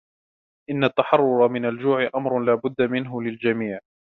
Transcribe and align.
إن 0.69 0.83
التحرر 0.83 1.47
من 1.47 1.65
الجوع 1.65 2.09
أمر 2.15 2.39
لا 2.39 2.55
بد 2.55 2.81
منه 2.81 3.21
للجميع. 3.21 3.79